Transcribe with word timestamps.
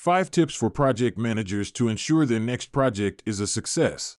5 0.00 0.30
tips 0.30 0.54
for 0.54 0.70
project 0.70 1.18
managers 1.18 1.70
to 1.70 1.86
ensure 1.86 2.24
their 2.24 2.40
next 2.40 2.72
project 2.72 3.22
is 3.26 3.38
a 3.38 3.46
success. 3.46 4.16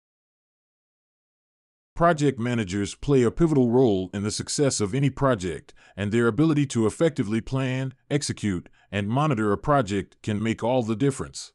Project 1.96 2.38
managers 2.38 2.94
play 2.94 3.22
a 3.22 3.30
pivotal 3.30 3.70
role 3.70 4.10
in 4.12 4.22
the 4.22 4.30
success 4.30 4.82
of 4.82 4.94
any 4.94 5.08
project, 5.08 5.72
and 5.96 6.12
their 6.12 6.26
ability 6.26 6.66
to 6.66 6.86
effectively 6.86 7.40
plan, 7.40 7.94
execute, 8.10 8.68
and 8.92 9.08
monitor 9.08 9.52
a 9.52 9.56
project 9.56 10.18
can 10.22 10.42
make 10.42 10.62
all 10.62 10.82
the 10.82 10.94
difference. 10.94 11.54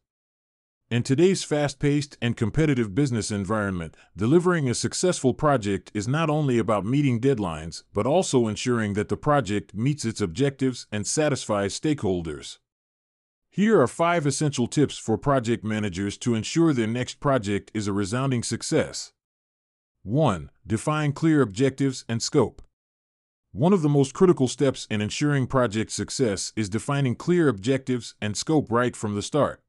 In 0.89 1.03
today's 1.03 1.44
fast 1.44 1.78
paced 1.78 2.17
and 2.19 2.35
competitive 2.35 2.96
business 2.96 3.29
environment, 3.29 3.96
delivering 4.17 4.67
a 4.67 4.73
successful 4.73 5.35
project 5.35 5.92
is 5.94 6.07
not 6.07 6.31
only 6.31 6.57
about 6.57 6.83
meeting 6.83 7.21
deadlines, 7.21 7.83
but 7.94 8.07
also 8.07 8.47
ensuring 8.47 8.94
that 8.96 9.10
the 9.10 9.17
project 9.17 9.76
meets 9.76 10.03
its 10.03 10.19
objectives 10.19 10.87
and 10.92 11.05
satisfies 11.05 11.79
stakeholders. 11.79 12.57
Here 13.56 13.79
are 13.79 13.87
five 13.87 14.26
essential 14.26 14.67
tips 14.67 14.97
for 14.97 15.17
project 15.17 15.63
managers 15.63 16.18
to 16.18 16.36
ensure 16.36 16.73
their 16.73 16.88
next 16.88 17.22
project 17.22 17.72
is 17.73 17.88
a 17.88 17.94
resounding 17.94 18.44
success. 18.44 19.14
1. 20.04 20.52
Define 20.68 21.14
clear 21.14 21.41
objectives 21.41 22.04
and 22.09 22.22
scope. 22.22 22.62
One 23.54 23.72
of 23.72 23.81
the 23.81 23.88
most 23.88 24.14
critical 24.14 24.50
steps 24.50 24.86
in 24.90 25.00
ensuring 25.00 25.48
project 25.48 25.94
success 25.94 26.52
is 26.58 26.68
defining 26.68 27.16
clear 27.16 27.48
objectives 27.48 28.14
and 28.20 28.36
scope 28.36 28.70
right 28.70 28.94
from 28.94 29.16
the 29.16 29.22
start. 29.22 29.62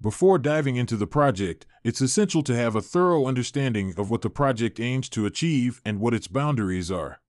Before 0.00 0.38
diving 0.38 0.76
into 0.76 0.96
the 0.96 1.06
project, 1.06 1.66
it's 1.82 2.00
essential 2.00 2.42
to 2.44 2.56
have 2.56 2.74
a 2.74 2.80
thorough 2.80 3.26
understanding 3.26 3.92
of 3.98 4.08
what 4.10 4.22
the 4.22 4.30
project 4.30 4.80
aims 4.80 5.10
to 5.10 5.26
achieve 5.26 5.82
and 5.84 6.00
what 6.00 6.14
its 6.14 6.26
boundaries 6.26 6.90
are. 6.90 7.20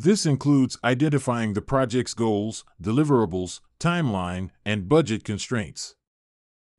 This 0.00 0.26
includes 0.26 0.78
identifying 0.84 1.54
the 1.54 1.60
project's 1.60 2.14
goals, 2.14 2.64
deliverables, 2.80 3.58
timeline, 3.80 4.50
and 4.64 4.88
budget 4.88 5.24
constraints. 5.24 5.96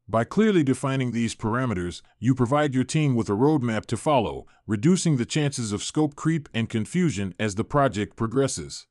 By 0.08 0.24
clearly 0.24 0.64
defining 0.64 1.12
these 1.12 1.36
parameters, 1.36 2.02
you 2.18 2.34
provide 2.34 2.74
your 2.74 2.86
team 2.86 3.16
with 3.16 3.28
a 3.28 3.34
roadmap 3.34 3.88
to 3.88 3.98
follow, 3.98 4.48
reducing 4.66 5.18
the 5.18 5.26
chances 5.26 5.74
of 5.74 5.84
scope 5.84 6.16
creep 6.16 6.48
and 6.54 6.70
confusion 6.70 7.36
as 7.38 7.56
the 7.56 7.66
project 7.66 8.16
progresses. 8.16 8.88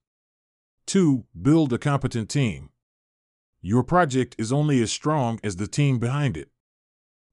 2. 0.88 1.24
Build 1.40 1.72
a 1.72 1.78
competent 1.78 2.28
team. 2.28 2.68
Your 3.62 3.82
project 3.82 4.36
is 4.38 4.52
only 4.52 4.82
as 4.82 4.92
strong 4.92 5.40
as 5.42 5.56
the 5.56 5.66
team 5.66 5.98
behind 5.98 6.36
it. 6.36 6.50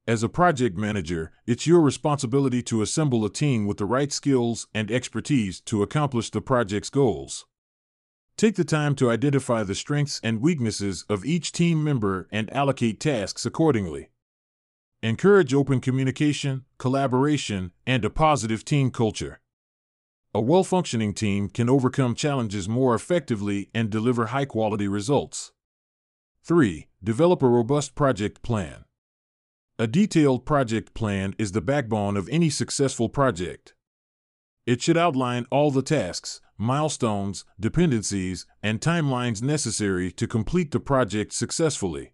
As 0.08 0.22
a 0.22 0.30
project 0.30 0.78
manager, 0.78 1.31
it's 1.48 1.66
your 1.66 1.81
responsibility 1.81 2.61
to 2.64 2.84
assemble 2.84 3.25
a 3.25 3.30
team 3.30 3.66
with 3.66 3.78
the 3.78 3.86
right 3.86 4.12
skills 4.12 4.67
and 4.72 4.92
expertise 4.92 5.59
to 5.62 5.81
accomplish 5.81 6.30
the 6.30 6.42
project's 6.42 6.92
goals. 6.92 7.47
Take 8.38 8.53
the 8.53 8.64
time 8.64 8.94
to 8.97 9.09
identify 9.09 9.64
the 9.64 9.73
strengths 9.73 10.20
and 10.22 10.42
weaknesses 10.42 11.06
of 11.09 11.25
each 11.25 11.52
team 11.52 11.84
member 11.84 12.28
and 12.31 12.53
allocate 12.53 13.00
tasks 13.00 13.47
accordingly. 13.47 14.09
Encourage 15.02 15.56
open 15.56 15.81
communication, 15.81 16.66
collaboration, 16.78 17.72
and 17.88 18.06
a 18.06 18.12
positive 18.12 18.64
team 18.64 18.92
culture. 18.92 19.40
A 20.36 20.40
well 20.40 20.64
functioning 20.64 21.16
team 21.16 21.50
can 21.50 21.67
overcome 21.67 22.14
challenges 22.14 22.69
more 22.69 22.94
effectively 22.94 23.72
and 23.73 23.90
deliver 23.90 24.28
high 24.28 24.45
quality 24.45 24.88
results. 24.88 25.52
3. 26.44 26.90
Develop 27.03 27.42
a 27.42 27.50
robust 27.50 27.95
project 27.95 28.44
plan. 28.44 28.86
A 29.78 29.88
detailed 29.88 30.45
project 30.45 30.94
plan 30.94 31.36
is 31.38 31.52
the 31.52 31.59
backbone 31.59 32.16
of 32.16 32.30
any 32.30 32.50
successful 32.50 33.09
project. 33.09 33.73
It 34.66 34.81
should 34.81 34.95
outline 34.95 35.48
all 35.52 35.70
the 35.70 35.81
tasks, 35.81 36.40
milestones, 36.58 37.44
dependencies, 37.59 38.46
and 38.64 38.80
timelines 38.80 39.42
necessary 39.42 40.14
to 40.14 40.28
complete 40.28 40.72
the 40.72 40.80
project 40.80 41.34
successfully. 41.34 42.14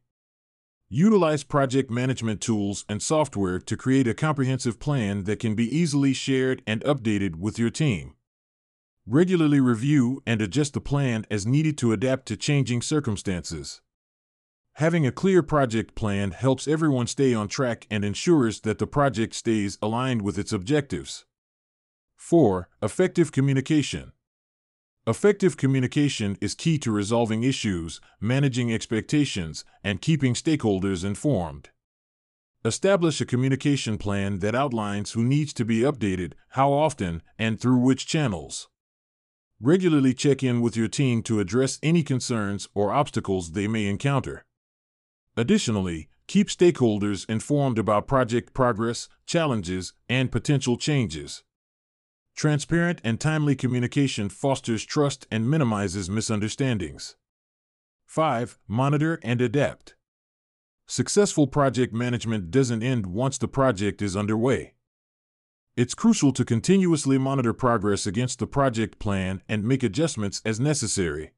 Utilize 0.89 1.43
project 1.43 1.91
management 1.91 2.41
tools 2.41 2.83
and 2.89 2.99
software 2.99 3.59
to 3.59 3.77
create 3.77 4.07
a 4.07 4.15
comprehensive 4.15 4.79
plan 4.79 5.25
that 5.25 5.39
can 5.39 5.53
be 5.53 5.65
easily 5.65 6.13
shared 6.13 6.63
and 6.65 6.81
updated 6.81 7.35
with 7.35 7.59
your 7.59 7.69
team. 7.69 8.15
Regularly 9.05 9.59
review 9.59 10.23
and 10.25 10.41
adjust 10.41 10.73
the 10.73 10.81
plan 10.81 11.27
as 11.29 11.45
needed 11.45 11.77
to 11.77 11.93
adapt 11.93 12.25
to 12.25 12.35
changing 12.35 12.81
circumstances. 12.81 13.81
Having 14.75 15.05
a 15.05 15.11
clear 15.11 15.43
project 15.43 15.95
plan 15.95 16.31
helps 16.31 16.67
everyone 16.67 17.07
stay 17.07 17.33
on 17.33 17.47
track 17.47 17.85
and 17.91 18.03
ensures 18.03 18.61
that 18.61 18.79
the 18.79 18.87
project 18.87 19.35
stays 19.35 19.77
aligned 19.81 20.21
with 20.21 20.39
its 20.39 20.51
objectives. 20.51 21.25
4. 22.15 22.69
Effective 22.81 23.31
communication. 23.31 24.11
Effective 25.05 25.57
communication 25.57 26.37
is 26.41 26.55
key 26.55 26.77
to 26.77 26.91
resolving 26.91 27.43
issues, 27.43 27.99
managing 28.19 28.71
expectations, 28.71 29.65
and 29.83 30.01
keeping 30.01 30.33
stakeholders 30.33 31.03
informed. 31.03 31.69
Establish 32.63 33.19
a 33.19 33.25
communication 33.25 33.97
plan 33.97 34.39
that 34.39 34.53
outlines 34.53 35.11
who 35.11 35.23
needs 35.23 35.51
to 35.53 35.65
be 35.65 35.79
updated, 35.79 36.33
how 36.49 36.71
often, 36.71 37.23
and 37.39 37.59
through 37.59 37.79
which 37.79 38.05
channels. 38.05 38.69
Regularly 39.59 40.13
check 40.13 40.43
in 40.43 40.61
with 40.61 40.77
your 40.77 40.87
team 40.87 41.23
to 41.23 41.39
address 41.39 41.79
any 41.81 42.03
concerns 42.03 42.67
or 42.73 42.91
obstacles 42.91 43.51
they 43.51 43.67
may 43.67 43.87
encounter. 43.87 44.45
Additionally, 45.37 46.09
keep 46.27 46.47
stakeholders 46.47 47.29
informed 47.29 47.79
about 47.79 48.07
project 48.07 48.53
progress, 48.53 49.07
challenges, 49.25 49.93
and 50.09 50.31
potential 50.31 50.77
changes. 50.77 51.43
Transparent 52.35 52.99
and 53.03 53.19
timely 53.19 53.55
communication 53.55 54.29
fosters 54.29 54.83
trust 54.83 55.27
and 55.31 55.49
minimizes 55.49 56.09
misunderstandings. 56.09 57.15
5. 58.05 58.57
Monitor 58.67 59.19
and 59.23 59.41
adapt. 59.41 59.95
Successful 60.87 61.47
project 61.47 61.93
management 61.93 62.51
doesn't 62.51 62.83
end 62.83 63.05
once 63.05 63.37
the 63.37 63.47
project 63.47 64.01
is 64.01 64.17
underway. 64.17 64.73
It's 65.77 65.93
crucial 65.93 66.33
to 66.33 66.43
continuously 66.43 67.17
monitor 67.17 67.53
progress 67.53 68.05
against 68.05 68.39
the 68.39 68.47
project 68.47 68.99
plan 68.99 69.41
and 69.47 69.63
make 69.63 69.83
adjustments 69.83 70.41
as 70.43 70.59
necessary. 70.59 71.31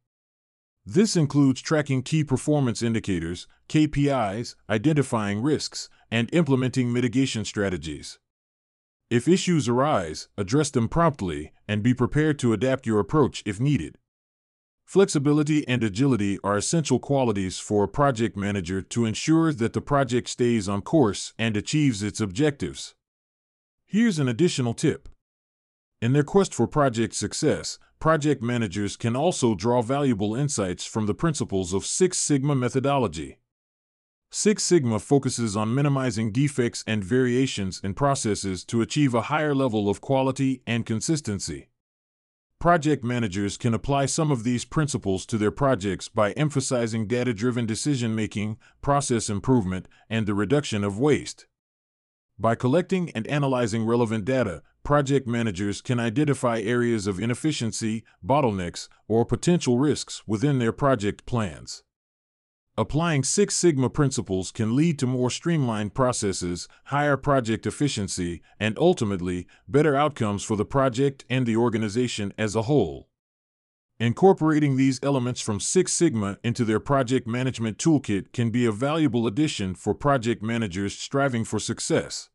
This 0.85 1.15
includes 1.15 1.61
tracking 1.61 2.03
key 2.03 2.25
performance 2.25 2.81
indicators, 2.81 3.47
KPIs, 3.69 4.55
identifying 4.69 5.41
risks, 5.41 5.87
and 6.11 6.29
implementing 6.33 6.91
mitigation 6.91 7.45
strategies. 7.45 8.19
If 9.09 9.27
issues 9.27 9.69
arise, 9.69 10.27
address 10.37 10.71
them 10.71 10.89
promptly 10.89 11.53
and 11.69 11.83
be 11.83 11.93
prepared 11.93 12.37
to 12.39 12.51
adapt 12.51 12.85
your 12.85 12.99
approach 12.99 13.43
if 13.45 13.61
needed. 13.61 13.97
Flexibility 14.83 15.65
and 15.67 15.81
agility 15.83 16.37
are 16.43 16.57
essential 16.57 16.99
qualities 16.99 17.59
for 17.59 17.85
a 17.85 17.87
project 17.87 18.35
manager 18.35 18.81
to 18.81 19.05
ensure 19.05 19.53
that 19.53 19.71
the 19.71 19.81
project 19.81 20.27
stays 20.27 20.67
on 20.67 20.81
course 20.81 21.33
and 21.39 21.55
achieves 21.55 22.03
its 22.03 22.19
objectives. 22.19 22.93
Here's 23.85 24.19
an 24.19 24.27
additional 24.27 24.73
tip. 24.73 25.07
In 26.01 26.11
their 26.11 26.23
quest 26.23 26.53
for 26.53 26.67
project 26.67 27.13
success, 27.13 27.79
project 28.03 28.41
managers 28.41 28.97
can 28.97 29.15
also 29.15 29.55
draw 29.55 29.81
valuable 29.81 30.35
insights 30.35 30.85
from 30.85 31.05
the 31.05 31.13
principles 31.13 31.71
of 31.71 31.85
Six 31.85 32.17
Sigma 32.17 32.53
methodology. 32.53 33.37
Six 34.29 34.61
Sigma 34.61 34.99
focuses 34.99 35.55
on 35.55 35.73
minimizing 35.73 36.33
defects 36.33 36.83
and 36.85 37.01
variations 37.01 37.79
in 37.81 37.93
processes 37.93 38.65
to 38.65 38.81
achieve 38.81 39.13
a 39.13 39.29
higher 39.31 39.55
level 39.55 39.87
of 39.87 40.01
quality 40.01 40.61
and 40.67 40.85
consistency. 40.85 41.69
Project 42.59 43.05
managers 43.05 43.55
can 43.55 43.73
apply 43.73 44.07
some 44.07 44.31
of 44.31 44.43
these 44.43 44.65
principles 44.65 45.25
to 45.27 45.37
their 45.37 45.49
projects 45.49 46.09
by 46.09 46.31
emphasizing 46.33 47.07
data 47.07 47.33
driven 47.33 47.65
decision 47.65 48.13
making, 48.13 48.57
process 48.81 49.29
improvement, 49.29 49.87
and 50.09 50.27
the 50.27 50.33
reduction 50.33 50.83
of 50.83 50.99
waste. 50.99 51.45
By 52.37 52.55
collecting 52.55 53.11
and 53.11 53.25
analyzing 53.27 53.85
relevant 53.85 54.25
data, 54.25 54.61
project 54.83 55.27
managers 55.27 55.81
can 55.81 55.99
identify 55.99 56.59
areas 56.59 57.07
of 57.07 57.19
inefficiency, 57.19 58.03
bottlenecks, 58.25 58.89
or 59.07 59.25
potential 59.25 59.79
risks 59.79 60.23
within 60.27 60.59
their 60.59 60.73
project 60.73 61.25
plans. 61.25 61.83
Applying 62.75 63.23
Six 63.23 63.55
Sigma 63.55 63.89
principles 63.89 64.51
can 64.51 64.75
lead 64.75 64.97
to 64.97 65.05
more 65.05 65.29
streamlined 65.29 65.93
processes, 65.93 66.67
higher 66.85 67.15
project 67.15 67.67
efficiency, 67.67 68.41
and 68.59 68.77
ultimately, 68.79 69.45
better 69.67 69.95
outcomes 69.95 70.43
for 70.43 70.57
the 70.57 70.65
project 70.65 71.23
and 71.29 71.45
the 71.45 71.55
organization 71.55 72.33
as 72.35 72.55
a 72.55 72.63
whole. 72.63 73.09
Incorporating 73.99 74.75
these 74.75 74.99
elements 75.03 75.39
from 75.39 75.59
Six 75.59 75.93
Sigma 75.93 76.39
into 76.43 76.65
their 76.65 76.79
project 76.79 77.27
management 77.27 77.77
toolkit 77.77 78.33
can 78.33 78.49
be 78.49 78.65
a 78.65 78.71
valuable 78.71 79.27
addition 79.27 79.75
for 79.75 79.93
project 79.93 80.41
managers 80.41 80.97
striving 80.97 81.45
for 81.45 81.59
success. 81.59 82.29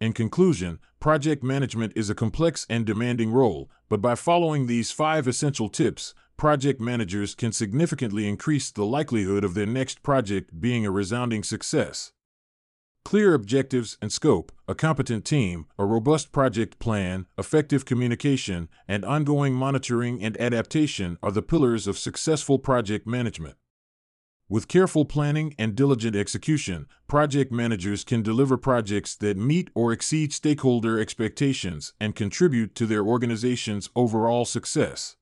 In 0.00 0.14
conclusion, 0.14 0.78
project 0.98 1.42
management 1.44 1.92
is 1.94 2.08
a 2.08 2.14
complex 2.14 2.66
and 2.70 2.86
demanding 2.86 3.30
role, 3.30 3.70
but 3.90 4.00
by 4.00 4.14
following 4.14 4.66
these 4.66 4.90
five 4.90 5.28
essential 5.28 5.68
tips, 5.68 6.14
project 6.38 6.80
managers 6.80 7.34
can 7.34 7.52
significantly 7.52 8.26
increase 8.26 8.70
the 8.70 8.86
likelihood 8.86 9.44
of 9.44 9.52
their 9.52 9.66
next 9.66 10.02
project 10.02 10.58
being 10.58 10.86
a 10.86 10.90
resounding 10.90 11.42
success. 11.42 12.12
Clear 13.04 13.34
objectives 13.34 13.98
and 14.00 14.10
scope, 14.10 14.52
a 14.66 14.74
competent 14.74 15.26
team, 15.26 15.66
a 15.78 15.84
robust 15.84 16.32
project 16.32 16.78
plan, 16.78 17.26
effective 17.36 17.84
communication, 17.84 18.70
and 18.88 19.04
ongoing 19.04 19.52
monitoring 19.52 20.22
and 20.22 20.40
adaptation 20.40 21.18
are 21.22 21.32
the 21.32 21.42
pillars 21.42 21.86
of 21.86 21.98
successful 21.98 22.58
project 22.58 23.06
management. 23.06 23.56
With 24.50 24.66
careful 24.66 25.04
planning 25.04 25.54
and 25.60 25.76
diligent 25.76 26.16
execution, 26.16 26.88
project 27.06 27.52
managers 27.52 28.02
can 28.02 28.20
deliver 28.20 28.56
projects 28.56 29.14
that 29.14 29.36
meet 29.36 29.70
or 29.76 29.92
exceed 29.92 30.32
stakeholder 30.32 30.98
expectations 30.98 31.92
and 32.00 32.16
contribute 32.16 32.74
to 32.74 32.84
their 32.84 33.04
organization's 33.04 33.90
overall 33.94 34.44
success. 34.44 35.14